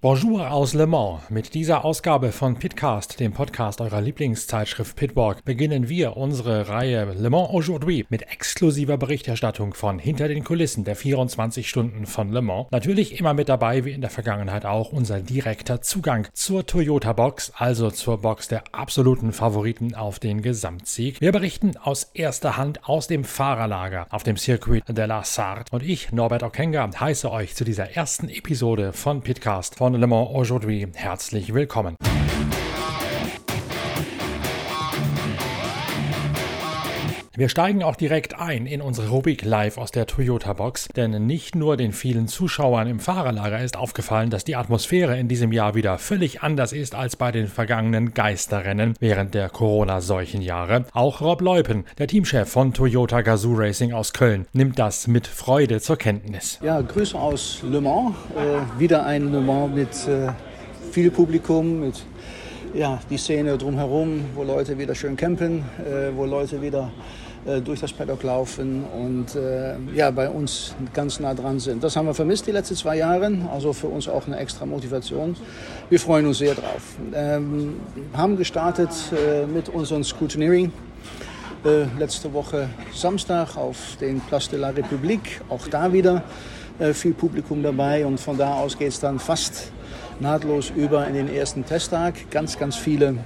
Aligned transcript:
Bonjour 0.00 0.52
aus 0.52 0.74
Le 0.74 0.86
Mans. 0.86 1.22
Mit 1.28 1.54
dieser 1.54 1.84
Ausgabe 1.84 2.30
von 2.30 2.54
Pitcast, 2.54 3.18
dem 3.18 3.32
Podcast 3.32 3.80
eurer 3.80 4.00
Lieblingszeitschrift 4.00 4.94
Pitwalk, 4.94 5.44
beginnen 5.44 5.88
wir 5.88 6.16
unsere 6.16 6.68
Reihe 6.68 7.12
Le 7.18 7.30
Mans 7.30 7.50
Aujourd'hui 7.50 8.06
mit 8.08 8.22
exklusiver 8.22 8.96
Berichterstattung 8.96 9.74
von 9.74 9.98
hinter 9.98 10.28
den 10.28 10.44
Kulissen 10.44 10.84
der 10.84 10.94
24 10.94 11.68
Stunden 11.68 12.06
von 12.06 12.30
Le 12.30 12.42
Mans. 12.42 12.68
Natürlich 12.70 13.18
immer 13.18 13.34
mit 13.34 13.48
dabei, 13.48 13.84
wie 13.84 13.90
in 13.90 14.00
der 14.00 14.08
Vergangenheit 14.10 14.64
auch, 14.64 14.92
unser 14.92 15.18
direkter 15.18 15.82
Zugang 15.82 16.28
zur 16.32 16.64
Toyota 16.64 17.12
Box, 17.12 17.50
also 17.56 17.90
zur 17.90 18.18
Box 18.18 18.46
der 18.46 18.62
absoluten 18.70 19.32
Favoriten 19.32 19.96
auf 19.96 20.20
den 20.20 20.42
Gesamtsieg. 20.42 21.20
Wir 21.20 21.32
berichten 21.32 21.76
aus 21.76 22.04
erster 22.14 22.56
Hand 22.56 22.88
aus 22.88 23.08
dem 23.08 23.24
Fahrerlager 23.24 24.06
auf 24.10 24.22
dem 24.22 24.36
Circuit 24.36 24.84
de 24.86 25.06
la 25.06 25.24
Sarthe 25.24 25.74
und 25.74 25.82
ich, 25.82 26.12
Norbert 26.12 26.44
Okenga, 26.44 26.88
heiße 27.00 27.28
euch 27.32 27.56
zu 27.56 27.64
dieser 27.64 27.96
ersten 27.96 28.28
Episode 28.28 28.92
von 28.92 29.22
Pitcast 29.22 29.74
von 29.74 29.87
Le 29.96 30.06
Mans 30.06 30.34
Aujourd'hui 30.34 30.86
herzlich 30.94 31.54
willkommen. 31.54 31.96
Wir 37.38 37.48
steigen 37.48 37.84
auch 37.84 37.94
direkt 37.94 38.36
ein 38.40 38.66
in 38.66 38.82
unsere 38.82 39.10
Rubrik 39.10 39.44
live 39.44 39.78
aus 39.78 39.92
der 39.92 40.06
Toyota 40.06 40.54
Box, 40.54 40.88
denn 40.96 41.24
nicht 41.24 41.54
nur 41.54 41.76
den 41.76 41.92
vielen 41.92 42.26
Zuschauern 42.26 42.88
im 42.88 42.98
Fahrerlager 42.98 43.62
ist 43.62 43.76
aufgefallen, 43.76 44.28
dass 44.28 44.42
die 44.42 44.56
Atmosphäre 44.56 45.16
in 45.16 45.28
diesem 45.28 45.52
Jahr 45.52 45.76
wieder 45.76 45.98
völlig 45.98 46.42
anders 46.42 46.72
ist 46.72 46.96
als 46.96 47.14
bei 47.14 47.30
den 47.30 47.46
vergangenen 47.46 48.12
Geisterrennen 48.12 48.94
während 48.98 49.34
der 49.34 49.50
Corona-Seuchenjahre. 49.50 50.86
Auch 50.92 51.20
Rob 51.20 51.40
Leupen, 51.40 51.84
der 51.98 52.08
Teamchef 52.08 52.48
von 52.48 52.74
Toyota 52.74 53.20
Gazoo 53.20 53.54
Racing 53.54 53.92
aus 53.92 54.12
Köln, 54.12 54.48
nimmt 54.52 54.76
das 54.80 55.06
mit 55.06 55.28
Freude 55.28 55.80
zur 55.80 55.96
Kenntnis. 55.96 56.58
Ja, 56.60 56.80
Grüße 56.80 57.16
aus 57.16 57.60
Le 57.62 57.80
Mans. 57.80 58.16
Äh, 58.34 58.80
wieder 58.80 59.06
ein 59.06 59.30
Le 59.30 59.40
Mans 59.40 59.72
mit 59.72 60.08
äh, 60.08 60.32
viel 60.90 61.12
Publikum, 61.12 61.78
mit 61.78 62.04
ja, 62.74 62.98
die 63.08 63.16
Szene 63.16 63.56
drumherum, 63.56 64.24
wo 64.34 64.42
Leute 64.42 64.76
wieder 64.76 64.96
schön 64.96 65.16
campen, 65.16 65.64
äh, 65.78 66.10
wo 66.16 66.24
Leute 66.24 66.60
wieder 66.60 66.90
äh, 67.48 67.60
durch 67.62 67.80
das 67.80 67.92
Paddock 67.92 68.22
laufen 68.22 68.84
und 68.84 69.34
äh, 69.34 69.74
ja, 69.94 70.10
bei 70.10 70.28
uns 70.28 70.74
ganz 70.92 71.18
nah 71.18 71.32
dran 71.34 71.58
sind. 71.58 71.82
Das 71.82 71.96
haben 71.96 72.06
wir 72.06 72.14
vermisst 72.14 72.46
die 72.46 72.52
letzten 72.52 72.76
zwei 72.76 72.96
Jahre, 72.96 73.30
also 73.50 73.72
für 73.72 73.86
uns 73.86 74.08
auch 74.08 74.26
eine 74.26 74.36
extra 74.36 74.66
Motivation. 74.66 75.34
Wir 75.88 75.98
freuen 75.98 76.26
uns 76.26 76.38
sehr 76.38 76.54
drauf. 76.54 76.96
Ähm, 77.14 77.76
haben 78.12 78.36
gestartet 78.36 78.90
äh, 79.12 79.46
mit 79.46 79.68
unserem 79.70 80.04
Scrutineering. 80.04 80.72
Äh, 81.64 81.84
letzte 81.98 82.32
Woche 82.34 82.68
Samstag 82.94 83.56
auf 83.56 83.96
den 84.00 84.20
Place 84.20 84.50
de 84.50 84.58
la 84.58 84.70
République, 84.70 85.40
auch 85.48 85.66
da 85.68 85.92
wieder 85.92 86.22
äh, 86.78 86.92
viel 86.92 87.14
Publikum 87.14 87.62
dabei 87.62 88.04
und 88.04 88.20
von 88.20 88.36
da 88.36 88.54
aus 88.54 88.78
geht 88.78 88.88
es 88.88 89.00
dann 89.00 89.18
fast 89.18 89.72
nahtlos 90.20 90.70
über 90.74 91.06
in 91.06 91.14
den 91.14 91.34
ersten 91.34 91.64
Testtag. 91.64 92.30
Ganz, 92.30 92.58
ganz 92.58 92.76
viele 92.76 93.16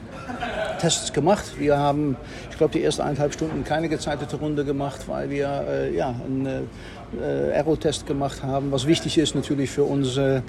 Tests 0.83 1.13
gemacht. 1.13 1.45
Wir 1.61 1.79
haben, 1.79 2.17
ich 2.51 2.59
glaube, 2.59 2.73
die 2.73 2.83
ersten 2.83 3.03
eineinhalb 3.03 3.33
Stunden 3.33 3.63
keine 3.63 3.89
gezeitete 3.89 4.35
Runde 4.35 4.65
gemacht, 4.65 5.03
weil 5.07 5.31
wir 5.31 5.65
äh, 5.69 5.97
ja, 5.97 6.13
einen 6.27 6.45
äh, 6.45 7.55
Aero-Test 7.55 8.05
gemacht 8.05 8.43
haben, 8.43 8.73
was 8.73 8.89
wichtig 8.89 9.17
ist 9.17 9.37
natürlich 9.37 9.71
für 9.71 9.85
uns, 9.85 10.17
äh, 10.17 10.43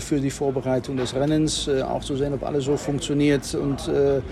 für 0.00 0.18
die 0.18 0.30
Vorbereitung 0.30 0.96
des 0.96 1.14
Rennens, 1.14 1.68
äh, 1.68 1.82
auch 1.82 2.00
zu 2.00 2.16
sehen, 2.16 2.32
ob 2.32 2.42
alles 2.42 2.64
so 2.64 2.78
funktioniert 2.78 3.54
und 3.54 3.86
äh, 3.86 4.22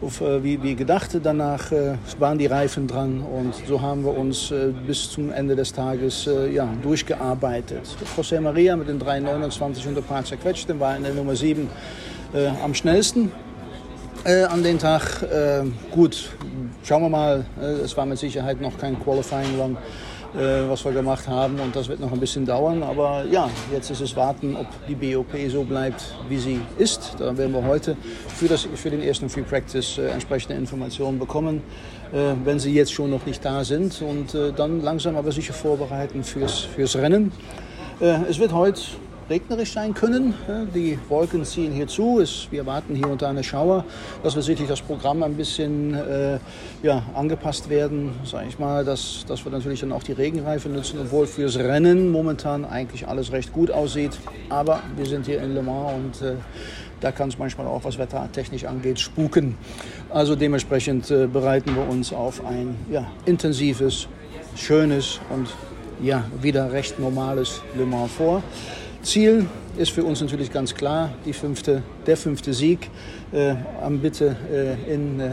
auf, 0.00 0.22
äh, 0.22 0.42
wie, 0.42 0.62
wie 0.62 0.74
gedacht. 0.74 1.10
Danach 1.22 1.70
waren 2.18 2.38
die 2.38 2.46
Reifen 2.46 2.86
dran 2.86 3.20
und 3.20 3.54
so 3.66 3.82
haben 3.82 4.04
wir 4.04 4.16
uns 4.16 4.52
bis 4.86 5.10
zum 5.10 5.30
Ende 5.32 5.54
des 5.54 5.74
Tages 5.74 6.28
ja, 6.50 6.66
durchgearbeitet. 6.82 7.82
José 8.16 8.40
Maria 8.40 8.74
mit 8.74 8.88
den 8.88 8.98
3,29 8.98 9.86
und 9.88 9.98
ein 9.98 10.04
paar 10.04 10.24
zerquetschten 10.24 10.80
war 10.80 10.96
in 10.96 11.02
der 11.02 11.12
Nummer 11.12 11.36
7 11.36 11.68
am 12.62 12.74
schnellsten 12.74 13.32
äh, 14.28 14.44
an 14.44 14.62
den 14.62 14.78
Tag. 14.78 15.22
Äh, 15.22 15.64
gut, 15.90 16.30
schauen 16.84 17.02
wir 17.02 17.08
mal. 17.08 17.46
Äh, 17.60 17.84
es 17.84 17.96
war 17.96 18.04
mit 18.04 18.18
Sicherheit 18.18 18.60
noch 18.60 18.76
kein 18.76 19.02
Qualifying 19.02 19.58
Run, 19.58 19.78
äh, 20.34 20.68
was 20.68 20.84
wir 20.84 20.92
gemacht 20.92 21.26
haben 21.26 21.58
und 21.60 21.74
das 21.74 21.88
wird 21.88 21.98
noch 21.98 22.12
ein 22.12 22.20
bisschen 22.20 22.44
dauern. 22.44 22.82
Aber 22.82 23.24
ja, 23.30 23.48
jetzt 23.72 23.90
ist 23.90 24.02
es 24.02 24.14
warten, 24.16 24.54
ob 24.54 24.66
die 24.86 24.94
BOP 24.94 25.34
so 25.48 25.64
bleibt, 25.64 26.14
wie 26.28 26.36
sie 26.36 26.60
ist. 26.76 27.16
Da 27.18 27.36
werden 27.38 27.54
wir 27.54 27.64
heute 27.64 27.96
für, 28.28 28.48
das, 28.48 28.68
für 28.74 28.90
den 28.90 29.02
ersten 29.02 29.30
Free 29.30 29.42
Practice 29.42 29.96
äh, 29.96 30.08
entsprechende 30.08 30.58
Informationen 30.58 31.18
bekommen, 31.18 31.62
wenn 32.10 32.58
sie 32.58 32.72
jetzt 32.72 32.90
schon 32.90 33.10
noch 33.10 33.26
nicht 33.26 33.44
da 33.44 33.64
sind. 33.64 34.00
Und 34.00 34.34
dann 34.56 34.80
langsam 34.80 35.14
aber 35.16 35.30
sicher 35.30 35.52
vorbereiten 35.52 36.24
fürs, 36.24 36.60
fürs 36.60 36.96
Rennen. 36.96 37.32
es 38.00 38.38
wird 38.38 38.54
heute 38.54 38.80
regnerisch 39.28 39.72
sein 39.72 39.94
können. 39.94 40.34
Die 40.74 40.98
Wolken 41.08 41.44
ziehen 41.44 41.72
hier 41.72 41.86
zu. 41.86 42.22
wir 42.50 42.66
warten 42.66 42.94
hier 42.94 43.08
unter 43.08 43.28
einer 43.28 43.42
Schauer, 43.42 43.84
dass 44.22 44.34
wir 44.34 44.42
sicherlich 44.42 44.68
das 44.68 44.80
Programm 44.80 45.22
ein 45.22 45.34
bisschen 45.34 45.94
äh, 45.94 46.38
ja, 46.82 47.02
angepasst 47.14 47.68
werden, 47.68 48.12
sage 48.24 48.46
ich 48.48 48.58
mal, 48.58 48.84
dass, 48.84 49.24
dass 49.26 49.44
wir 49.44 49.52
natürlich 49.52 49.80
dann 49.80 49.92
auch 49.92 50.02
die 50.02 50.12
Regenreifen 50.12 50.72
nutzen, 50.72 50.98
obwohl 51.00 51.26
fürs 51.26 51.58
Rennen 51.58 52.10
momentan 52.10 52.64
eigentlich 52.64 53.06
alles 53.06 53.32
recht 53.32 53.52
gut 53.52 53.70
aussieht. 53.70 54.18
Aber 54.48 54.80
wir 54.96 55.06
sind 55.06 55.26
hier 55.26 55.42
in 55.42 55.54
Le 55.54 55.62
Mans 55.62 55.92
und 55.94 56.26
äh, 56.26 56.34
da 57.00 57.12
kann 57.12 57.28
es 57.28 57.38
manchmal 57.38 57.66
auch, 57.66 57.84
was 57.84 57.98
wettertechnisch 57.98 58.64
angeht, 58.64 58.98
spuken. 58.98 59.56
Also 60.10 60.34
dementsprechend 60.34 61.10
äh, 61.10 61.26
bereiten 61.26 61.74
wir 61.76 61.88
uns 61.88 62.12
auf 62.12 62.44
ein 62.44 62.76
ja, 62.90 63.06
intensives, 63.24 64.08
schönes 64.56 65.20
und 65.30 65.48
ja, 66.02 66.24
wieder 66.40 66.72
recht 66.72 66.98
normales 66.98 67.60
Le 67.76 67.84
Mans 67.84 68.10
vor. 68.12 68.42
Ziel 69.02 69.46
ist 69.76 69.92
für 69.92 70.04
uns 70.04 70.20
natürlich 70.20 70.52
ganz 70.52 70.74
klar 70.74 71.10
die 71.24 71.32
fünfte, 71.32 71.82
der 72.06 72.16
fünfte 72.16 72.52
Sieg 72.52 72.90
äh, 73.32 73.54
am 73.82 74.00
Bitte 74.00 74.36
äh, 74.52 74.92
in, 74.92 75.20
äh, 75.20 75.30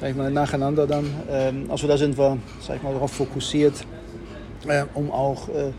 sag 0.00 0.10
ich 0.10 0.16
mal, 0.16 0.30
nacheinander 0.30 0.86
dann. 0.86 1.06
Ähm, 1.30 1.70
also 1.70 1.86
da 1.86 1.96
sind 1.96 2.18
wir, 2.18 2.38
sag 2.60 2.76
ich 2.76 2.82
mal, 2.82 2.92
darauf 2.92 3.12
fokussiert, 3.12 3.74
äh, 4.68 4.84
um 4.94 5.10
auch 5.10 5.48
äh, 5.48 5.70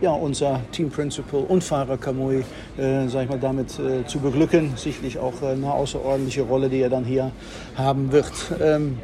ja, 0.00 0.12
unser 0.12 0.60
Team 0.72 0.90
Principal 0.90 1.44
und 1.48 1.62
Fahrer 1.62 1.98
Kamui, 1.98 2.44
äh, 2.76 3.08
sag 3.08 3.24
ich 3.24 3.28
mal, 3.28 3.38
damit 3.38 3.78
äh, 3.78 4.06
zu 4.06 4.20
beglücken. 4.20 4.72
Sicherlich 4.76 5.18
auch 5.18 5.42
äh, 5.42 5.52
eine 5.52 5.72
außerordentliche 5.72 6.42
Rolle, 6.42 6.68
die 6.68 6.80
er 6.80 6.90
dann 6.90 7.04
hier 7.04 7.32
haben 7.76 8.12
wird. 8.12 8.32
Ähm, 8.60 8.98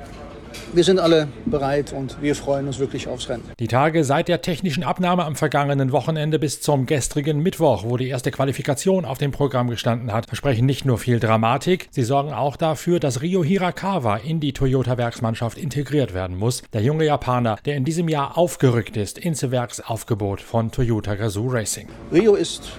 wir 0.72 0.84
sind 0.84 0.98
alle 0.98 1.28
bereit 1.46 1.92
und 1.92 2.20
wir 2.20 2.34
freuen 2.34 2.66
uns 2.66 2.78
wirklich 2.78 3.08
aufs 3.08 3.28
Rennen. 3.28 3.44
Die 3.58 3.68
Tage 3.68 4.04
seit 4.04 4.28
der 4.28 4.42
technischen 4.42 4.84
Abnahme 4.84 5.24
am 5.24 5.36
vergangenen 5.36 5.92
Wochenende 5.92 6.38
bis 6.38 6.60
zum 6.60 6.86
gestrigen 6.86 7.40
Mittwoch, 7.40 7.84
wo 7.84 7.96
die 7.96 8.08
erste 8.08 8.30
Qualifikation 8.30 9.04
auf 9.04 9.18
dem 9.18 9.30
Programm 9.30 9.70
gestanden 9.70 10.12
hat, 10.12 10.26
versprechen 10.26 10.66
nicht 10.66 10.84
nur 10.84 10.98
viel 10.98 11.20
Dramatik, 11.20 11.88
sie 11.90 12.02
sorgen 12.02 12.32
auch 12.32 12.56
dafür, 12.56 13.00
dass 13.00 13.22
Rio 13.22 13.44
Hirakawa 13.44 14.16
in 14.16 14.40
die 14.40 14.52
Toyota-Werksmannschaft 14.52 15.58
integriert 15.58 16.14
werden 16.14 16.36
muss. 16.36 16.62
Der 16.72 16.82
junge 16.82 17.04
Japaner, 17.04 17.56
der 17.64 17.76
in 17.76 17.84
diesem 17.84 18.08
Jahr 18.08 18.36
aufgerückt 18.36 18.96
ist 18.96 19.18
ins 19.18 19.50
Werksaufgebot 19.50 20.40
von 20.40 20.70
Toyota 20.70 21.14
Gazoo 21.14 21.48
Racing. 21.48 21.88
Rio 22.12 22.34
ist 22.34 22.72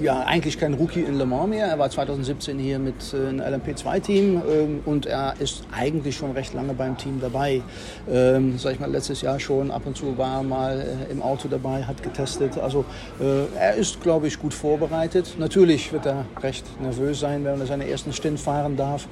ja, 0.00 0.20
eigentlich 0.20 0.58
kein 0.58 0.74
Rookie 0.74 1.00
in 1.00 1.16
Le 1.16 1.26
Mans 1.26 1.48
mehr. 1.48 1.66
Er 1.66 1.78
war 1.78 1.90
2017 1.90 2.58
hier 2.58 2.78
mit 2.78 3.14
äh, 3.14 3.28
einem 3.28 3.40
LMP2-Team 3.40 4.42
ähm, 4.48 4.80
und 4.84 5.06
er 5.06 5.34
ist 5.38 5.64
eigentlich 5.72 6.16
schon 6.16 6.32
recht 6.32 6.54
lange 6.54 6.74
beim 6.74 6.96
Team 6.96 7.20
dabei. 7.20 7.62
Ähm, 8.10 8.58
sag 8.58 8.74
ich 8.74 8.80
mal, 8.80 8.90
letztes 8.90 9.22
Jahr 9.22 9.40
schon 9.40 9.70
ab 9.70 9.82
und 9.86 9.96
zu 9.96 10.16
war 10.18 10.38
er 10.38 10.42
mal 10.42 10.80
äh, 10.80 11.12
im 11.12 11.22
Auto 11.22 11.48
dabei, 11.48 11.84
hat 11.84 12.02
getestet. 12.02 12.58
Also 12.58 12.84
äh, 13.20 13.46
er 13.58 13.74
ist, 13.74 14.00
glaube 14.02 14.26
ich, 14.26 14.38
gut 14.38 14.54
vorbereitet. 14.54 15.36
Natürlich 15.38 15.92
wird 15.92 16.06
er 16.06 16.26
recht 16.42 16.64
nervös 16.80 17.20
sein, 17.20 17.44
wenn 17.44 17.60
er 17.60 17.66
seine 17.66 17.88
ersten 17.88 18.12
Stint 18.12 18.38
fahren 18.38 18.76
darf 18.76 19.08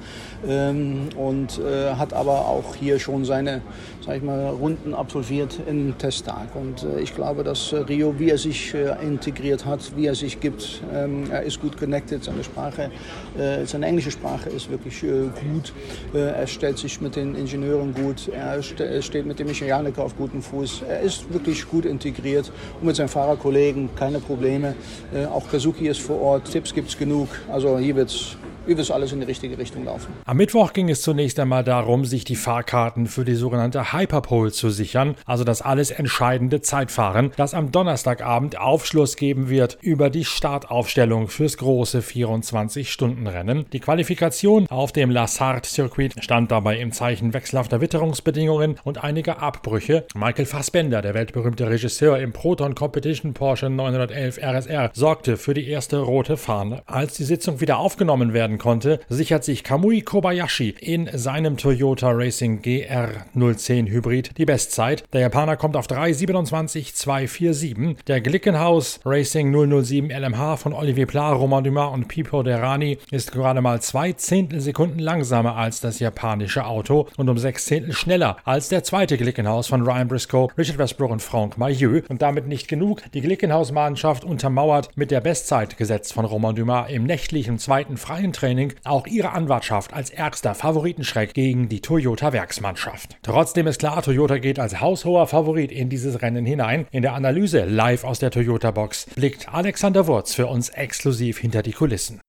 ähm, 0.47 1.09
und 1.17 1.59
äh, 1.59 1.95
hat 1.95 2.13
aber 2.13 2.47
auch 2.47 2.75
hier 2.75 2.99
schon 2.99 3.25
seine, 3.25 3.61
sag 4.05 4.17
ich 4.17 4.23
mal, 4.23 4.49
Runden 4.49 4.93
absolviert 4.93 5.59
im 5.67 5.97
Testtag. 5.97 6.55
Und 6.55 6.83
äh, 6.83 6.99
ich 6.99 7.15
glaube, 7.15 7.43
dass 7.43 7.71
äh, 7.71 7.77
Rio, 7.77 8.19
wie 8.19 8.29
er 8.29 8.37
sich 8.37 8.73
integriert 9.01 9.65
hat, 9.65 9.95
wie 9.95 10.07
er 10.07 10.15
sich 10.15 10.39
gibt, 10.39 10.54
ähm, 10.93 11.29
er 11.31 11.43
ist 11.43 11.61
gut 11.61 11.77
connected, 11.77 12.23
seine 12.23 12.43
Sprache, 12.43 12.91
äh, 13.37 13.65
seine 13.65 13.85
englische 13.85 14.11
Sprache 14.11 14.49
ist 14.49 14.69
wirklich 14.69 15.03
äh, 15.03 15.29
gut. 15.53 15.73
Äh, 16.13 16.19
er 16.19 16.47
stellt 16.47 16.77
sich 16.77 17.01
mit 17.01 17.15
den 17.15 17.35
Ingenieuren 17.35 17.93
gut, 17.93 18.29
er 18.29 18.61
st 18.61 18.81
steht 19.01 19.25
mit 19.25 19.39
dem 19.39 19.47
Mechaniker 19.47 20.03
auf 20.03 20.15
gutem 20.17 20.41
Fuß. 20.41 20.83
Er 20.87 21.01
ist 21.01 21.31
wirklich 21.31 21.67
gut 21.67 21.85
integriert 21.85 22.51
und 22.79 22.87
mit 22.87 22.95
seinen 22.95 23.09
Fahrerkollegen 23.09 23.89
keine 23.95 24.19
Probleme. 24.19 24.75
Äh, 25.13 25.25
auch 25.25 25.49
Kazuki 25.49 25.87
ist 25.87 26.01
vor 26.01 26.21
Ort, 26.21 26.51
Tipps 26.51 26.73
gibt 26.73 26.89
es 26.89 26.97
genug. 26.97 27.29
Also 27.51 27.77
hier 27.77 27.95
wird 27.95 28.09
es 28.09 28.37
wie 28.67 28.77
wird 28.77 28.91
alles 28.91 29.11
in 29.11 29.19
die 29.19 29.25
richtige 29.25 29.57
Richtung 29.57 29.85
laufen. 29.85 30.07
Am 30.25 30.37
Mittwoch 30.37 30.73
ging 30.73 30.89
es 30.89 31.01
zunächst 31.01 31.39
einmal 31.39 31.63
darum, 31.63 32.05
sich 32.05 32.23
die 32.23 32.35
Fahrkarten 32.35 33.07
für 33.07 33.25
die 33.25 33.35
sogenannte 33.35 33.93
Hyperpole 33.93 34.51
zu 34.51 34.69
sichern, 34.69 35.15
also 35.25 35.43
das 35.43 35.61
alles 35.61 35.91
entscheidende 35.91 36.61
Zeitfahren, 36.61 37.31
das 37.37 37.53
am 37.53 37.71
Donnerstagabend 37.71 38.57
Aufschluss 38.59 39.15
geben 39.15 39.49
wird 39.49 39.77
über 39.81 40.09
die 40.09 40.25
Startaufstellung 40.25 41.27
fürs 41.27 41.57
große 41.57 41.99
24-Stunden-Rennen. 41.99 43.65
Die 43.71 43.79
Qualifikation 43.79 44.67
auf 44.67 44.91
dem 44.91 45.11
La 45.11 45.27
Sarthe-Circuit 45.27 46.15
stand 46.23 46.51
dabei 46.51 46.79
im 46.79 46.91
Zeichen 46.91 47.33
wechselhafter 47.33 47.81
Witterungsbedingungen 47.81 48.75
und 48.83 49.03
einiger 49.03 49.41
Abbrüche. 49.41 50.05
Michael 50.15 50.45
Fassbender, 50.45 51.01
der 51.01 51.13
weltberühmte 51.13 51.69
Regisseur 51.69 52.19
im 52.19 52.33
Proton 52.33 52.75
Competition 52.75 53.33
Porsche 53.33 53.69
911 53.69 54.37
RSR, 54.37 54.91
sorgte 54.93 55.37
für 55.37 55.53
die 55.53 55.67
erste 55.67 55.99
rote 55.99 56.37
Fahne. 56.37 56.83
Als 56.85 57.15
die 57.15 57.23
Sitzung 57.23 57.61
wieder 57.61 57.77
aufgenommen 57.77 58.33
werden 58.33 58.54
konnte, 58.57 58.99
sichert 59.09 59.43
sich 59.43 59.63
Kamui 59.63 60.01
Kobayashi 60.01 60.75
in 60.79 61.09
seinem 61.13 61.57
Toyota 61.57 62.09
Racing 62.11 62.61
GR010 62.61 63.89
Hybrid 63.89 64.37
die 64.37 64.45
Bestzeit. 64.45 65.03
Der 65.13 65.21
Japaner 65.21 65.55
kommt 65.57 65.75
auf 65.75 65.87
3.27.247. 65.87 67.97
Der 68.07 68.21
Glickenhaus 68.21 68.99
Racing 69.05 69.51
007 69.51 70.09
LMH 70.09 70.57
von 70.57 70.73
Olivier 70.73 71.05
Pla, 71.05 71.33
Romain 71.33 71.63
Dumas 71.63 71.93
und 71.93 72.07
Pipo 72.07 72.41
Derani 72.43 72.97
ist 73.11 73.31
gerade 73.31 73.61
mal 73.61 73.81
zwei 73.81 74.13
Zehntelsekunden 74.13 74.99
langsamer 74.99 75.55
als 75.55 75.81
das 75.81 75.99
japanische 75.99 76.65
Auto 76.65 77.07
und 77.17 77.29
um 77.29 77.37
sechs 77.37 77.65
Zehntel 77.65 77.93
schneller 77.93 78.37
als 78.43 78.69
der 78.69 78.83
zweite 78.83 79.17
Glickenhaus 79.17 79.67
von 79.67 79.81
Ryan 79.81 80.07
Briscoe, 80.07 80.47
Richard 80.57 80.77
Westbrook 80.77 81.11
und 81.11 81.21
Franck 81.21 81.57
Maillot. 81.57 82.09
Und 82.09 82.21
damit 82.21 82.47
nicht 82.47 82.67
genug. 82.67 83.01
Die 83.13 83.21
Glickenhaus-Mannschaft 83.21 84.23
untermauert 84.23 84.89
mit 84.95 85.11
der 85.11 85.21
Bestzeit 85.21 85.77
gesetzt 85.77 86.13
von 86.13 86.25
Romain 86.25 86.55
Dumas 86.55 86.89
im 86.89 87.03
nächtlichen 87.03 87.59
zweiten 87.59 87.97
freien 87.97 88.33
Training 88.33 88.44
auch 88.83 89.07
ihre 89.07 89.31
Anwartschaft 89.31 89.93
als 89.93 90.09
ärgster 90.09 90.55
Favoritenschreck 90.55 91.33
gegen 91.33 91.69
die 91.69 91.81
Toyota-Werksmannschaft. 91.81 93.17
Trotzdem 93.23 93.67
ist 93.67 93.79
klar, 93.79 94.01
Toyota 94.01 94.37
geht 94.37 94.59
als 94.59 94.81
haushoher 94.81 95.27
Favorit 95.27 95.71
in 95.71 95.89
dieses 95.89 96.21
Rennen 96.21 96.45
hinein. 96.45 96.87
In 96.91 97.01
der 97.01 97.13
Analyse 97.13 97.65
live 97.65 98.03
aus 98.03 98.19
der 98.19 98.31
Toyota-Box 98.31 99.07
blickt 99.15 99.53
Alexander 99.53 100.07
Wurz 100.07 100.35
für 100.35 100.47
uns 100.47 100.69
exklusiv 100.69 101.39
hinter 101.39 101.63
die 101.63 101.73
Kulissen. 101.73 102.21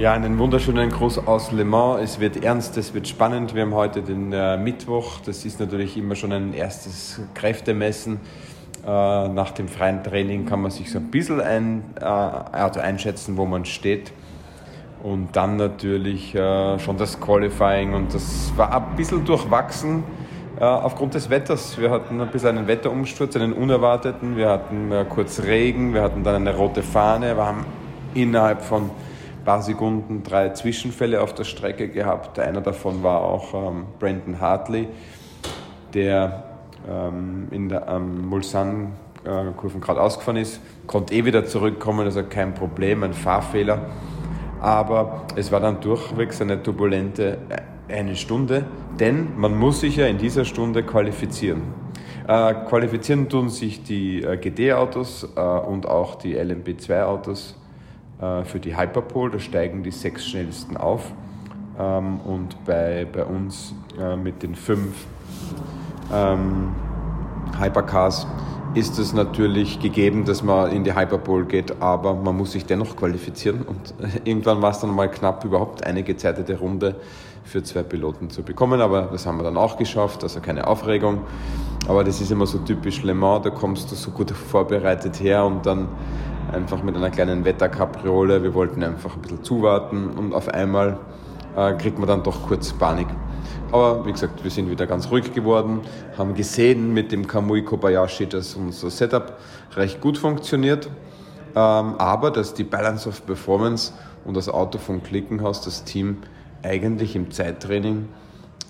Ja, 0.00 0.14
einen 0.14 0.38
wunderschönen 0.38 0.88
Gruß 0.88 1.18
aus 1.26 1.52
Le 1.52 1.66
Mans. 1.66 2.00
Es 2.02 2.20
wird 2.20 2.42
ernst, 2.42 2.78
es 2.78 2.94
wird 2.94 3.06
spannend. 3.06 3.54
Wir 3.54 3.62
haben 3.62 3.74
heute 3.74 4.00
den 4.00 4.32
äh, 4.32 4.56
Mittwoch. 4.56 5.20
Das 5.26 5.44
ist 5.44 5.60
natürlich 5.60 5.98
immer 5.98 6.14
schon 6.14 6.32
ein 6.32 6.54
erstes 6.54 7.20
Kräftemessen. 7.34 8.18
Äh, 8.86 9.28
nach 9.28 9.50
dem 9.50 9.68
freien 9.68 10.02
Training 10.02 10.46
kann 10.46 10.62
man 10.62 10.70
sich 10.70 10.90
so 10.90 10.98
ein 10.98 11.10
bisschen 11.10 11.40
ein, 11.40 11.82
äh, 12.00 12.04
also 12.04 12.80
einschätzen, 12.80 13.36
wo 13.36 13.44
man 13.44 13.64
steht. 13.64 14.12
Und 15.02 15.34
dann 15.34 15.56
natürlich 15.56 16.34
äh, 16.34 16.78
schon 16.78 16.96
das 16.96 17.20
Qualifying 17.20 17.94
und 17.94 18.14
das 18.14 18.52
war 18.56 18.74
ein 18.74 18.96
bisschen 18.96 19.24
durchwachsen 19.24 20.04
aufgrund 20.58 21.14
des 21.14 21.30
Wetters. 21.30 21.78
Wir 21.78 21.90
hatten 21.90 22.20
ein 22.20 22.28
bisschen 22.28 22.58
einen 22.58 22.66
Wetterumsturz, 22.66 23.34
einen 23.34 23.54
unerwarteten. 23.54 24.36
Wir 24.36 24.50
hatten 24.50 24.92
kurz 25.08 25.40
Regen, 25.40 25.94
wir 25.94 26.02
hatten 26.02 26.22
dann 26.22 26.34
eine 26.34 26.54
rote 26.54 26.82
Fahne. 26.82 27.34
Wir 27.34 27.46
haben 27.46 27.64
innerhalb 28.12 28.60
von 28.60 28.82
ein 28.82 29.44
paar 29.46 29.62
Sekunden 29.62 30.22
drei 30.22 30.50
Zwischenfälle 30.50 31.22
auf 31.22 31.34
der 31.34 31.44
Strecke 31.44 31.88
gehabt. 31.88 32.38
Einer 32.38 32.60
davon 32.60 33.02
war 33.02 33.22
auch 33.22 33.54
ähm, 33.54 33.86
Brandon 33.98 34.38
Hartley, 34.38 34.88
der 35.94 36.49
ähm, 36.88 37.48
in 37.50 37.68
der 37.68 37.86
ähm, 37.88 38.26
Mulsanne-Kurven 38.28 39.80
gerade 39.80 40.00
ausgefahren 40.00 40.36
ist, 40.36 40.60
konnte 40.86 41.14
eh 41.14 41.24
wieder 41.24 41.44
zurückkommen, 41.44 42.06
also 42.06 42.22
kein 42.22 42.54
Problem, 42.54 43.02
ein 43.02 43.12
Fahrfehler. 43.12 43.86
Aber 44.60 45.22
es 45.36 45.50
war 45.52 45.60
dann 45.60 45.80
durchwegs 45.80 46.40
eine 46.40 46.62
turbulente 46.62 47.38
äh, 47.48 47.92
eine 47.92 48.14
Stunde, 48.16 48.66
denn 48.98 49.38
man 49.38 49.56
muss 49.56 49.80
sich 49.80 49.96
ja 49.96 50.06
in 50.06 50.18
dieser 50.18 50.44
Stunde 50.44 50.82
qualifizieren. 50.82 51.62
Äh, 52.28 52.54
qualifizieren 52.68 53.28
tun 53.28 53.48
sich 53.48 53.82
die 53.82 54.22
äh, 54.22 54.36
GD-Autos 54.36 55.28
äh, 55.36 55.40
und 55.40 55.86
auch 55.86 56.14
die 56.14 56.36
LMP2-Autos 56.36 57.56
äh, 58.20 58.44
für 58.44 58.60
die 58.60 58.76
Hyperpole. 58.76 59.32
Da 59.32 59.38
steigen 59.38 59.82
die 59.82 59.90
sechs 59.90 60.28
schnellsten 60.28 60.76
auf. 60.76 61.12
Ähm, 61.78 62.20
und 62.20 62.64
bei, 62.64 63.06
bei 63.10 63.24
uns 63.24 63.74
äh, 63.98 64.16
mit 64.16 64.42
den 64.42 64.54
fünf 64.54 65.06
ähm, 66.12 66.72
Hypercars 67.58 68.26
ist 68.74 68.98
es 68.98 69.12
natürlich 69.12 69.80
gegeben, 69.80 70.24
dass 70.24 70.42
man 70.42 70.70
in 70.70 70.84
die 70.84 70.94
Hyperpole 70.94 71.44
geht, 71.44 71.82
aber 71.82 72.14
man 72.14 72.36
muss 72.36 72.52
sich 72.52 72.66
dennoch 72.66 72.96
qualifizieren 72.96 73.62
und 73.62 73.94
irgendwann 74.24 74.62
war 74.62 74.70
es 74.70 74.78
dann 74.78 74.94
mal 74.94 75.10
knapp, 75.10 75.44
überhaupt 75.44 75.84
eine 75.84 76.02
gezeitete 76.02 76.58
Runde 76.58 76.96
für 77.44 77.62
zwei 77.62 77.82
Piloten 77.82 78.30
zu 78.30 78.42
bekommen, 78.42 78.80
aber 78.80 79.02
das 79.10 79.26
haben 79.26 79.38
wir 79.38 79.42
dann 79.42 79.56
auch 79.56 79.76
geschafft, 79.76 80.22
also 80.22 80.40
keine 80.40 80.66
Aufregung. 80.66 81.22
Aber 81.88 82.04
das 82.04 82.20
ist 82.20 82.30
immer 82.30 82.46
so 82.46 82.58
typisch 82.58 83.02
Le 83.02 83.14
Mans, 83.14 83.42
da 83.42 83.50
kommst 83.50 83.90
du 83.90 83.96
so 83.96 84.10
gut 84.12 84.30
vorbereitet 84.30 85.20
her 85.20 85.44
und 85.44 85.66
dann 85.66 85.88
einfach 86.52 86.82
mit 86.82 86.96
einer 86.96 87.10
kleinen 87.10 87.44
Wetterkapriole, 87.44 88.42
wir 88.42 88.54
wollten 88.54 88.84
einfach 88.84 89.16
ein 89.16 89.22
bisschen 89.22 89.42
zuwarten 89.42 90.10
und 90.10 90.32
auf 90.32 90.48
einmal 90.48 90.98
äh, 91.56 91.72
kriegt 91.74 91.98
man 91.98 92.06
dann 92.06 92.22
doch 92.22 92.46
kurz 92.46 92.72
Panik. 92.72 93.08
Aber 93.72 94.04
wie 94.06 94.12
gesagt, 94.12 94.42
wir 94.42 94.50
sind 94.50 94.70
wieder 94.70 94.86
ganz 94.86 95.10
ruhig 95.10 95.32
geworden, 95.32 95.80
haben 96.18 96.34
gesehen 96.34 96.92
mit 96.92 97.12
dem 97.12 97.26
Kamui 97.26 97.62
Kobayashi, 97.62 98.26
dass 98.26 98.54
unser 98.54 98.90
Setup 98.90 99.36
recht 99.76 100.00
gut 100.00 100.18
funktioniert, 100.18 100.88
ähm, 101.54 101.94
aber 101.98 102.30
dass 102.30 102.54
die 102.54 102.64
Balance 102.64 103.08
of 103.08 103.24
Performance 103.26 103.92
und 104.24 104.36
das 104.36 104.48
Auto 104.48 104.78
vom 104.78 105.02
Klickenhaus, 105.02 105.62
das 105.62 105.84
Team, 105.84 106.18
eigentlich 106.62 107.16
im 107.16 107.30
Zeittraining 107.30 108.08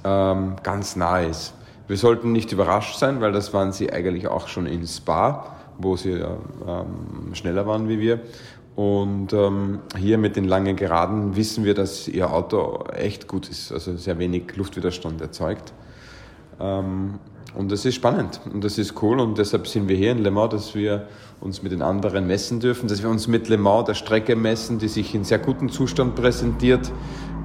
ähm, 0.04 0.56
ganz 0.62 0.96
nah 0.96 1.20
ist. 1.20 1.54
Wir 1.88 1.96
sollten 1.96 2.32
nicht 2.32 2.52
überrascht 2.52 2.98
sein, 2.98 3.20
weil 3.20 3.32
das 3.32 3.52
waren 3.52 3.72
sie 3.72 3.92
eigentlich 3.92 4.28
auch 4.28 4.46
schon 4.46 4.66
in 4.66 4.86
Spa, 4.86 5.56
wo 5.78 5.96
sie 5.96 6.12
ähm, 6.12 7.34
schneller 7.34 7.66
waren 7.66 7.88
wie 7.88 7.98
wir. 7.98 8.20
Und 8.76 9.32
ähm, 9.32 9.80
hier 9.98 10.16
mit 10.16 10.36
den 10.36 10.44
langen 10.44 10.76
Geraden 10.76 11.36
wissen 11.36 11.64
wir, 11.64 11.74
dass 11.74 12.08
ihr 12.08 12.32
Auto 12.32 12.84
echt 12.94 13.26
gut 13.26 13.48
ist, 13.48 13.72
also 13.72 13.96
sehr 13.96 14.18
wenig 14.18 14.56
Luftwiderstand 14.56 15.20
erzeugt. 15.20 15.72
Ähm, 16.60 17.18
und 17.54 17.72
das 17.72 17.84
ist 17.84 17.96
spannend 17.96 18.40
und 18.52 18.62
das 18.62 18.78
ist 18.78 19.02
cool 19.02 19.18
und 19.18 19.36
deshalb 19.36 19.66
sind 19.66 19.88
wir 19.88 19.96
hier 19.96 20.12
in 20.12 20.18
Le 20.18 20.30
Mans, 20.30 20.52
dass 20.52 20.74
wir 20.76 21.08
uns 21.40 21.64
mit 21.64 21.72
den 21.72 21.82
anderen 21.82 22.28
messen 22.28 22.60
dürfen, 22.60 22.88
dass 22.88 23.02
wir 23.02 23.10
uns 23.10 23.26
mit 23.26 23.48
Le 23.48 23.58
Mans 23.58 23.86
der 23.86 23.94
Strecke 23.94 24.36
messen, 24.36 24.78
die 24.78 24.86
sich 24.86 25.14
in 25.16 25.24
sehr 25.24 25.40
gutem 25.40 25.68
Zustand 25.68 26.14
präsentiert. 26.14 26.92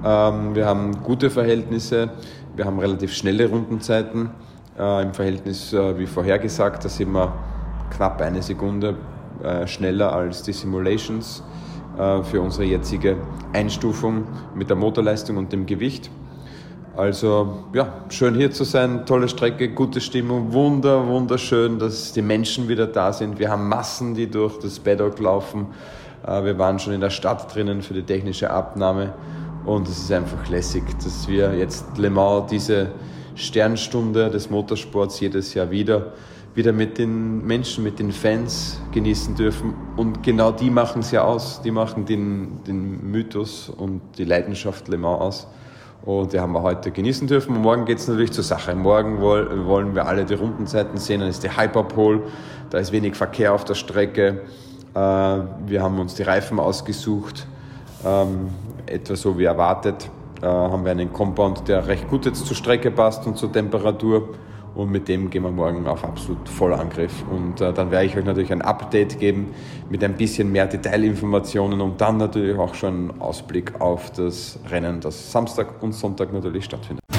Ähm, 0.05 0.53
wir 0.53 0.67
haben 0.67 1.01
gute 1.01 1.31
Verhältnisse, 1.31 2.11
wir 2.55 2.65
haben 2.65 2.77
relativ 2.77 3.13
schnelle 3.13 3.49
Rundenzeiten 3.49 4.29
äh, 4.77 5.01
im 5.01 5.13
Verhältnis 5.13 5.73
äh, 5.73 5.97
wie 5.97 6.05
vorhergesagt, 6.05 6.85
da 6.85 6.89
sind 6.89 7.11
wir 7.11 7.33
knapp 7.89 8.21
eine 8.21 8.43
Sekunde 8.43 8.95
äh, 9.45 9.67
schneller 9.67 10.11
als 10.11 10.41
die 10.41 10.53
Simulations 10.53 11.43
äh, 11.99 12.23
für 12.23 12.41
unsere 12.41 12.63
jetzige 12.63 13.17
Einstufung 13.53 14.23
mit 14.55 14.69
der 14.69 14.75
Motorleistung 14.75 15.37
und 15.37 15.53
dem 15.53 15.67
Gewicht. 15.67 16.09
Also 16.97 17.65
ja, 17.73 17.93
schön 18.09 18.33
hier 18.33 18.51
zu 18.51 18.63
sein, 18.63 19.05
tolle 19.05 19.29
Strecke, 19.29 19.69
gute 19.69 20.01
Stimmung, 20.01 20.51
wunder, 20.51 21.05
wunderschön, 21.07 21.77
dass 21.77 22.11
die 22.13 22.23
Menschen 22.23 22.67
wieder 22.69 22.87
da 22.87 23.13
sind. 23.13 23.37
Wir 23.37 23.51
haben 23.51 23.67
Massen, 23.67 24.15
die 24.15 24.31
durch 24.31 24.57
das 24.57 24.79
Paddock 24.79 25.19
laufen. 25.19 25.67
Äh, 26.25 26.43
wir 26.43 26.57
waren 26.57 26.79
schon 26.79 26.93
in 26.93 27.01
der 27.01 27.11
Stadt 27.11 27.53
drinnen 27.53 27.83
für 27.83 27.93
die 27.93 28.03
technische 28.03 28.49
Abnahme 28.49 29.13
und 29.65 29.87
es 29.87 29.99
ist 29.99 30.11
einfach 30.11 30.49
lässig, 30.49 30.83
dass 31.03 31.27
wir 31.27 31.53
jetzt 31.53 31.85
Le 31.97 32.09
Mans 32.09 32.49
diese 32.49 32.91
Sternstunde 33.35 34.31
des 34.31 34.49
Motorsports 34.49 35.19
jedes 35.19 35.53
Jahr 35.53 35.69
wieder 35.69 36.13
wieder 36.55 36.71
mit 36.71 36.97
den 36.97 37.45
Menschen, 37.45 37.83
mit 37.83 37.99
den 37.99 38.13
Fans 38.13 38.79
genießen 38.93 39.35
dürfen. 39.35 39.73
Und 39.97 40.23
genau 40.23 40.51
die 40.51 40.69
machen 40.69 41.01
es 41.01 41.11
ja 41.11 41.23
aus. 41.23 41.61
Die 41.61 41.71
machen 41.71 42.05
den, 42.05 42.63
den 42.63 43.11
Mythos 43.11 43.69
und 43.69 44.01
die 44.17 44.23
Leidenschaft 44.23 44.87
Le 44.87 44.97
Mans 44.97 45.21
aus. 45.21 45.47
Und 46.05 46.31
die 46.31 46.39
haben 46.39 46.53
wir 46.53 46.61
heute 46.61 46.91
genießen 46.91 47.27
dürfen. 47.27 47.57
Und 47.57 47.61
morgen 47.61 47.83
geht 47.83 47.97
es 47.97 48.07
natürlich 48.07 48.31
zur 48.31 48.45
Sache. 48.45 48.73
Morgen 48.73 49.19
wollen 49.19 49.95
wir 49.95 50.07
alle 50.07 50.23
die 50.23 50.35
Rundenzeiten 50.35 50.97
sehen. 50.97 51.19
Dann 51.19 51.29
ist 51.29 51.43
die 51.43 51.49
Hyperpole. 51.49 52.21
Da 52.69 52.77
ist 52.77 52.93
wenig 52.93 53.15
Verkehr 53.15 53.53
auf 53.53 53.65
der 53.65 53.75
Strecke. 53.75 54.43
Äh, 54.93 54.99
wir 54.99 55.83
haben 55.83 55.99
uns 55.99 56.15
die 56.15 56.23
Reifen 56.23 56.59
ausgesucht. 56.59 57.47
Ähm, 58.05 58.49
etwa 58.85 59.15
so 59.17 59.37
wie 59.37 59.43
erwartet. 59.43 60.09
Haben 60.41 60.83
wir 60.83 60.91
einen 60.91 61.11
Compound, 61.11 61.67
der 61.67 61.87
recht 61.87 62.07
gut 62.07 62.25
jetzt 62.25 62.45
zur 62.45 62.55
Strecke 62.55 62.91
passt 62.91 63.25
und 63.25 63.35
zur 63.37 63.51
Temperatur 63.51 64.35
und 64.75 64.91
mit 64.91 65.07
dem 65.07 65.29
gehen 65.29 65.43
wir 65.43 65.51
morgen 65.51 65.87
auf 65.87 66.03
absolut 66.03 66.47
Vollangriff. 66.49 67.23
Und 67.29 67.61
äh, 67.61 67.73
dann 67.73 67.91
werde 67.91 68.05
ich 68.05 68.17
euch 68.17 68.25
natürlich 68.25 68.51
ein 68.51 68.61
Update 68.61 69.19
geben 69.19 69.53
mit 69.89 70.03
ein 70.03 70.15
bisschen 70.15 70.51
mehr 70.51 70.67
Detailinformationen 70.67 71.81
und 71.81 72.01
dann 72.01 72.17
natürlich 72.17 72.57
auch 72.57 72.75
schon 72.75 73.09
einen 73.09 73.21
Ausblick 73.21 73.79
auf 73.79 74.11
das 74.11 74.59
Rennen, 74.69 74.99
das 74.99 75.31
Samstag 75.31 75.81
und 75.81 75.93
Sonntag 75.93 76.33
natürlich 76.33 76.65
stattfindet. 76.65 77.14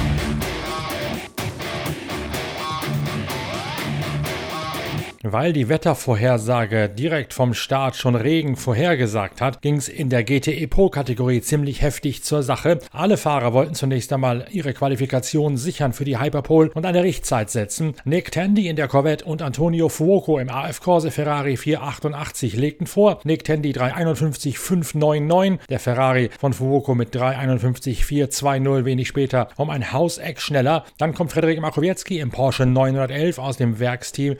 Weil 5.33 5.52
die 5.52 5.68
Wettervorhersage 5.68 6.88
direkt 6.88 7.35
vom 7.35 7.52
Start 7.52 7.97
schon 7.97 8.14
Regen 8.14 8.54
vorhergesagt 8.54 9.40
hat, 9.40 9.61
ging 9.61 9.75
es 9.75 9.88
in 9.88 10.09
der 10.09 10.23
GTE 10.23 10.68
Pro 10.68 10.88
Kategorie 10.88 11.40
ziemlich 11.40 11.83
heftig 11.83 12.23
zur 12.23 12.45
Sache. 12.45 12.78
Alle 12.92 13.16
Fahrer 13.16 13.52
wollten 13.52 13.75
zunächst 13.75 14.12
einmal 14.12 14.47
ihre 14.52 14.73
Qualifikation 14.73 15.56
sichern 15.56 15.92
für 15.92 16.04
die 16.04 16.21
Hyperpole 16.21 16.71
und 16.75 16.87
eine 16.87 17.02
Richtzeit 17.02 17.50
setzen. 17.50 17.95
Nick 18.04 18.30
Tandy 18.30 18.68
in 18.68 18.76
der 18.76 18.87
Corvette 18.87 19.25
und 19.25 19.42
Antonio 19.42 19.88
Fuoco 19.88 20.38
im 20.38 20.49
AF 20.49 20.80
Corse 20.80 21.11
Ferrari 21.11 21.56
488 21.56 22.54
legten 22.56 22.87
vor. 22.87 23.18
Nick 23.25 23.42
Tandy 23.42 23.73
351,599, 23.73 25.66
der 25.68 25.80
Ferrari 25.80 26.30
von 26.38 26.52
Fuoco 26.52 26.95
mit 26.95 27.12
351,420 27.12 28.85
wenig 28.85 29.09
später 29.09 29.49
um 29.56 29.71
ein 29.71 29.92
Hauseck 29.92 30.40
schneller. 30.40 30.85
Dann 30.99 31.14
kommt 31.14 31.33
Frederik 31.33 31.61
Makowiecki 31.61 32.21
im 32.21 32.30
Porsche 32.30 32.64
911 32.64 33.40
aus 33.40 33.56
dem 33.56 33.80
Werksteam 33.80 34.37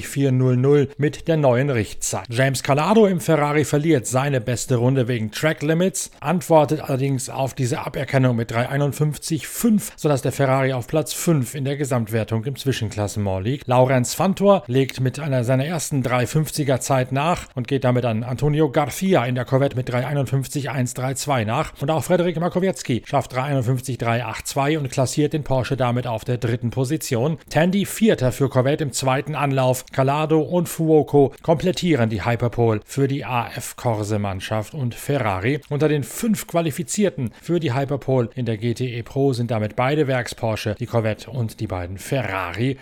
351,400 0.00 0.98
mit 0.98 1.28
der 1.28 1.36
neuen 1.36 1.70
Richtzeit. 1.70 2.26
James 2.28 2.62
Calado 2.62 3.06
im 3.06 3.20
Ferrari 3.20 3.64
verliert 3.64 4.06
seine 4.06 4.40
beste 4.40 4.76
Runde 4.76 5.08
wegen 5.08 5.30
Track 5.30 5.62
Limits, 5.62 6.10
antwortet 6.20 6.80
allerdings 6.80 7.28
auf 7.30 7.54
diese 7.54 7.80
Aberkennung 7.80 8.36
mit 8.36 8.52
351,5, 8.52 9.92
sodass 9.96 10.22
der 10.22 10.32
Ferrari 10.32 10.72
auf 10.72 10.86
Platz 10.86 11.12
5 11.12 11.54
in 11.54 11.64
der 11.64 11.76
Gesamtwertung 11.76 12.44
im 12.44 12.56
Zwischenklassement 12.56 13.44
liegt. 13.44 13.68
Laurenz 13.68 14.14
Fantor 14.14 14.64
legt 14.66 15.00
mit 15.00 15.20
einer 15.20 15.44
seiner 15.44 15.66
ersten 15.66 16.02
350er 16.02 16.80
Zeit 16.80 17.12
nach 17.12 17.46
und 17.54 17.68
geht 17.68 17.84
damit 17.84 18.04
an 18.04 18.22
Antonio 18.22 18.70
Garcia 18.70 19.24
in 19.24 19.34
der 19.34 19.44
Corvette 19.44 19.76
mit 19.76 19.92
351,132 19.92 21.46
nach. 21.46 21.72
Und 21.80 21.90
auch 21.90 22.04
Frederik 22.04 22.38
Makowiecki 22.40 23.02
schafft 23.06 23.34
351,382 23.34 24.78
und 24.78 24.90
klassiert 24.90 25.32
den 25.32 25.44
Porsche 25.44 25.76
damit 25.76 26.06
auf 26.06 26.24
der 26.24 26.38
dritten 26.38 26.70
Position. 26.70 27.38
Tandy 27.50 27.84
Vierter 27.84 28.32
für 28.32 28.48
Corvette 28.48 28.84
im 28.84 28.92
zweiten 28.92 29.34
Anlauf. 29.34 29.83
Calado 29.92 30.40
und 30.40 30.68
Fuoco 30.68 31.32
komplettieren 31.42 32.10
die 32.10 32.24
Hyperpole 32.24 32.80
für 32.84 33.08
die 33.08 33.24
AF 33.24 33.76
Corse 33.76 34.18
Mannschaft 34.18 34.74
und 34.74 34.94
Ferrari. 34.94 35.60
Unter 35.68 35.88
den 35.88 36.04
fünf 36.04 36.46
Qualifizierten 36.46 37.30
für 37.40 37.60
die 37.60 37.74
Hyperpole 37.74 38.30
in 38.34 38.46
der 38.46 38.58
GTE 38.58 39.02
Pro 39.02 39.32
sind 39.32 39.50
damit 39.50 39.76
beide 39.76 40.06
Werks 40.06 40.34
Porsche, 40.34 40.74
die 40.78 40.86
Corvette 40.86 41.30
und 41.30 41.60
die 41.60 41.66
beiden 41.66 41.98
Ferrari. 41.98 42.78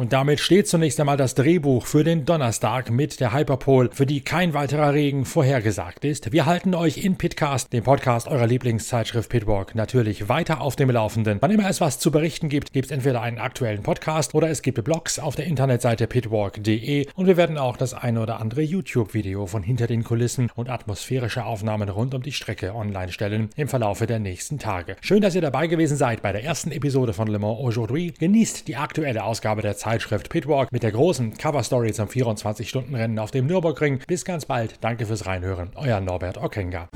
Und 0.00 0.14
damit 0.14 0.40
steht 0.40 0.66
zunächst 0.66 0.98
einmal 0.98 1.18
das 1.18 1.34
Drehbuch 1.34 1.84
für 1.84 2.04
den 2.04 2.24
Donnerstag 2.24 2.90
mit 2.90 3.20
der 3.20 3.34
Hyperpole, 3.34 3.90
für 3.92 4.06
die 4.06 4.22
kein 4.22 4.54
weiterer 4.54 4.94
Regen 4.94 5.26
vorhergesagt 5.26 6.06
ist. 6.06 6.32
Wir 6.32 6.46
halten 6.46 6.74
euch 6.74 7.04
in 7.04 7.16
Pitcast, 7.16 7.70
dem 7.74 7.84
Podcast 7.84 8.26
eurer 8.26 8.46
Lieblingszeitschrift 8.46 9.28
Pitwalk, 9.28 9.74
natürlich 9.74 10.30
weiter 10.30 10.62
auf 10.62 10.74
dem 10.74 10.88
Laufenden. 10.88 11.36
Wann 11.42 11.50
immer 11.50 11.68
es 11.68 11.82
was 11.82 11.98
zu 11.98 12.10
berichten 12.10 12.48
gibt, 12.48 12.72
gibt 12.72 12.86
es 12.86 12.92
entweder 12.92 13.20
einen 13.20 13.36
aktuellen 13.36 13.82
Podcast 13.82 14.34
oder 14.34 14.48
es 14.48 14.62
gibt 14.62 14.82
Blogs 14.82 15.18
auf 15.18 15.36
der 15.36 15.44
Internetseite 15.44 16.06
pitwalk.de 16.06 17.06
und 17.14 17.26
wir 17.26 17.36
werden 17.36 17.58
auch 17.58 17.76
das 17.76 17.92
eine 17.92 18.22
oder 18.22 18.40
andere 18.40 18.62
YouTube-Video 18.62 19.44
von 19.44 19.62
hinter 19.62 19.86
den 19.86 20.02
Kulissen 20.02 20.50
und 20.54 20.70
atmosphärische 20.70 21.44
Aufnahmen 21.44 21.90
rund 21.90 22.14
um 22.14 22.22
die 22.22 22.32
Strecke 22.32 22.74
online 22.74 23.12
stellen 23.12 23.50
im 23.54 23.68
Verlaufe 23.68 24.06
der 24.06 24.18
nächsten 24.18 24.58
Tage. 24.58 24.96
Schön, 25.02 25.20
dass 25.20 25.34
ihr 25.34 25.42
dabei 25.42 25.66
gewesen 25.66 25.98
seid 25.98 26.22
bei 26.22 26.32
der 26.32 26.42
ersten 26.42 26.72
Episode 26.72 27.12
von 27.12 27.28
Le 27.28 27.38
Mans 27.38 27.60
Aujourd'hui. 27.60 28.14
Genießt 28.18 28.66
die 28.66 28.76
aktuelle 28.76 29.24
Ausgabe 29.24 29.60
der 29.60 29.76
Zeit 29.76 29.89
Zeitschrift 29.90 30.28
Pitwalk 30.28 30.70
mit 30.70 30.84
der 30.84 30.92
großen 30.92 31.36
Coverstory 31.36 31.92
zum 31.92 32.06
24-Stunden-Rennen 32.06 33.18
auf 33.18 33.32
dem 33.32 33.46
Nürburgring. 33.46 33.98
Bis 34.06 34.24
ganz 34.24 34.46
bald. 34.46 34.76
Danke 34.82 35.04
fürs 35.04 35.26
Reinhören. 35.26 35.72
Euer 35.74 36.00
Norbert 36.00 36.38
Okenga. 36.38 36.88